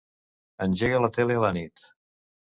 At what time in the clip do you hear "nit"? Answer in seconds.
1.61-1.87